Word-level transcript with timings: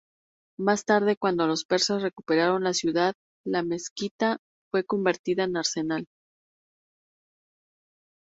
Más 0.57 0.83
tarde, 0.83 1.15
cuando 1.15 1.45
los 1.45 1.63
persas 1.63 2.01
recuperaron 2.01 2.63
la 2.63 2.73
ciudad, 2.73 3.13
la 3.45 3.61
mezquita 3.61 4.39
fue 4.71 4.83
convertida 4.83 5.43
en 5.43 5.55
arsenal. 5.57 6.07